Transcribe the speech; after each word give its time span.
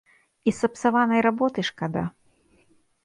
І 0.51 0.53
сапсаванай 0.59 1.21
работы 1.27 1.67
шкода. 1.71 2.03